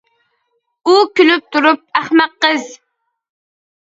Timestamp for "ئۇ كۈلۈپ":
0.87-1.53